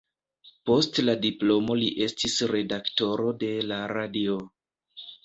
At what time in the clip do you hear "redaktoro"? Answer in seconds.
2.53-3.29